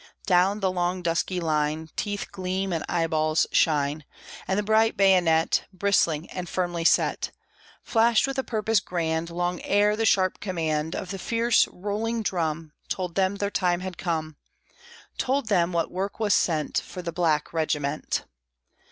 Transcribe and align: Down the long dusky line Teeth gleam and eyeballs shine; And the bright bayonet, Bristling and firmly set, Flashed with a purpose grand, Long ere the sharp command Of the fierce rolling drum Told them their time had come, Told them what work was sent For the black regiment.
Down 0.25 0.61
the 0.61 0.71
long 0.71 1.03
dusky 1.03 1.39
line 1.39 1.89
Teeth 1.95 2.31
gleam 2.31 2.73
and 2.73 2.83
eyeballs 2.89 3.45
shine; 3.51 4.03
And 4.47 4.57
the 4.57 4.63
bright 4.63 4.97
bayonet, 4.97 5.65
Bristling 5.71 6.27
and 6.31 6.49
firmly 6.49 6.83
set, 6.83 7.29
Flashed 7.83 8.25
with 8.25 8.39
a 8.39 8.43
purpose 8.43 8.79
grand, 8.79 9.29
Long 9.29 9.61
ere 9.61 9.95
the 9.95 10.07
sharp 10.07 10.39
command 10.39 10.95
Of 10.95 11.11
the 11.11 11.19
fierce 11.19 11.67
rolling 11.67 12.23
drum 12.23 12.71
Told 12.87 13.13
them 13.13 13.35
their 13.35 13.51
time 13.51 13.81
had 13.81 13.99
come, 13.99 14.37
Told 15.19 15.49
them 15.49 15.71
what 15.71 15.91
work 15.91 16.19
was 16.19 16.33
sent 16.33 16.79
For 16.81 17.03
the 17.03 17.13
black 17.13 17.53
regiment. 17.53 18.25